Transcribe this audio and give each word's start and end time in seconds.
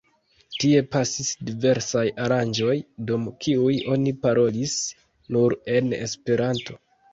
Tie 0.61 0.79
pasis 0.95 1.27
diversaj 1.49 2.03
aranĝoj, 2.23 2.75
dum 3.11 3.29
kiuj 3.45 3.77
oni 3.97 4.15
parolis 4.25 4.75
nur 5.37 5.59
en 5.77 5.97
Esperanto. 6.03 6.83